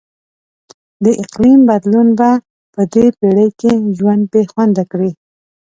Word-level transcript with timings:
د 1.03 1.05
اقلیم 1.23 1.59
بدلون 1.69 2.09
به 2.19 2.31
په 2.73 2.81
دې 2.93 3.05
پیړۍ 3.17 3.49
کې 3.59 3.71
ژوند 3.97 4.21
بیخونده 4.33 4.83
کړي. 4.91 5.11